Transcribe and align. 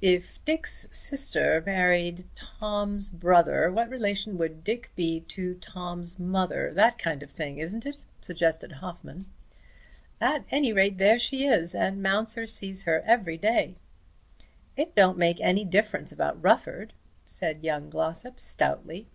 "If 0.00 0.44
Dick's 0.44 0.88
sister 0.90 1.62
married 1.64 2.24
Tom's 2.34 3.08
brother 3.08 3.70
what 3.70 3.88
relation 3.88 4.36
would 4.38 4.64
Dick 4.64 4.90
be 4.96 5.20
to 5.28 5.54
Tom's 5.54 6.18
mother? 6.18 6.72
That's 6.74 6.96
the 6.96 7.02
kind 7.04 7.22
of 7.22 7.30
thing, 7.30 7.58
isn't 7.58 7.86
it?" 7.86 8.02
suggested 8.20 8.72
Hoffmann. 8.72 9.26
"At 10.20 10.44
any 10.50 10.72
rate 10.72 10.98
there 10.98 11.16
she 11.16 11.46
is, 11.46 11.76
and 11.76 12.02
Mounser 12.02 12.44
sees 12.44 12.82
her 12.82 13.02
every 13.02 13.36
day." 13.36 13.76
"It 14.76 14.96
don't 14.96 15.16
make 15.16 15.40
any 15.40 15.64
difference 15.64 16.10
about 16.10 16.42
Rufford," 16.42 16.92
said 17.24 17.62
young 17.62 17.88
Glossop 17.88 18.40
stoutly. 18.40 19.06